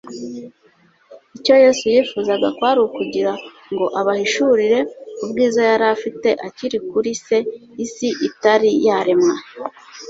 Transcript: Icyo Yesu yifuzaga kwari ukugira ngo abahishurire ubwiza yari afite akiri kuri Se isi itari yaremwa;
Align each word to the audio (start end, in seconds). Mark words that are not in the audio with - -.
Icyo 1.37 1.53
Yesu 1.63 1.83
yifuzaga 1.93 2.47
kwari 2.57 2.79
ukugira 2.87 3.31
ngo 3.73 3.85
abahishurire 3.99 4.79
ubwiza 5.23 5.61
yari 5.69 5.85
afite 5.95 6.29
akiri 6.47 6.77
kuri 6.89 7.11
Se 7.25 7.37
isi 7.85 8.09
itari 8.27 8.69
yaremwa; 8.87 9.35